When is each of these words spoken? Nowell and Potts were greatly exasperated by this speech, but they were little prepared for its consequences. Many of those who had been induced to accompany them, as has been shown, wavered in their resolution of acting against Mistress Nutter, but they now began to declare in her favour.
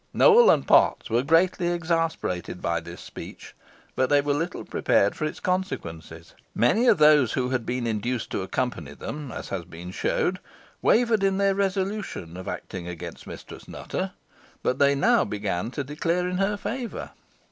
Nowell 0.15 0.49
and 0.49 0.65
Potts 0.65 1.11
were 1.11 1.21
greatly 1.21 1.67
exasperated 1.67 2.59
by 2.59 2.79
this 2.79 3.01
speech, 3.01 3.53
but 3.95 4.09
they 4.09 4.19
were 4.19 4.33
little 4.33 4.65
prepared 4.65 5.15
for 5.15 5.25
its 5.25 5.39
consequences. 5.39 6.33
Many 6.55 6.87
of 6.87 6.97
those 6.97 7.33
who 7.33 7.49
had 7.51 7.67
been 7.67 7.85
induced 7.85 8.31
to 8.31 8.41
accompany 8.41 8.95
them, 8.95 9.31
as 9.31 9.49
has 9.49 9.63
been 9.65 9.91
shown, 9.91 10.39
wavered 10.81 11.23
in 11.23 11.37
their 11.37 11.53
resolution 11.53 12.35
of 12.35 12.47
acting 12.47 12.87
against 12.87 13.27
Mistress 13.27 13.67
Nutter, 13.67 14.13
but 14.63 14.79
they 14.79 14.95
now 14.95 15.23
began 15.23 15.69
to 15.69 15.83
declare 15.83 16.27
in 16.27 16.37
her 16.39 16.57
favour. 16.57 17.11